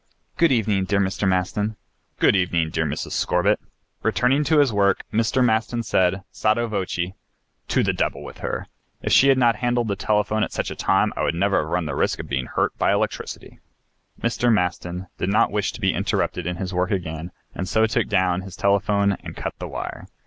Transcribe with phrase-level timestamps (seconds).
[0.35, 1.27] "Good evening, dear Mr.
[1.27, 1.75] Maston."
[2.17, 3.11] "Good evening, dear Mrs.
[3.11, 3.59] Scorbitt."
[4.01, 5.45] Returning to his work Mr.
[5.45, 7.11] Maston said, sotto voce,
[7.67, 8.65] "To the devil with her.
[9.03, 11.67] If she had not handled the telephone at such a time I would not have
[11.67, 13.59] run the risk of being hurt by electricity."
[14.19, 14.51] Mr.
[14.51, 18.41] Maston did not wish to be interrupted in his work again and so took down
[18.41, 20.07] his telephone and cut the wire.